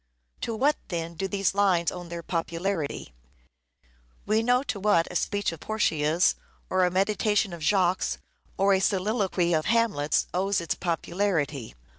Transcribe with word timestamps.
To 0.41 0.55
what, 0.55 0.77
then, 0.87 1.13
do 1.13 1.27
these 1.27 1.53
lines 1.53 1.91
owe 1.91 2.03
their 2.05 2.23
popularity? 2.23 3.13
We 4.25 4.41
know 4.41 4.63
to 4.63 4.79
what 4.79 5.07
a 5.11 5.15
speech 5.15 5.51
of 5.51 5.59
Portia's, 5.59 6.33
or 6.71 6.83
a 6.85 6.89
meditation 6.89 7.53
of 7.53 7.61
Jacques', 7.61 8.19
or 8.57 8.73
a 8.73 8.79
soliloquy 8.79 9.53
of 9.53 9.65
Hamlet's, 9.65 10.25
owes 10.33 10.59
its 10.59 10.73
popularity. 10.73 11.75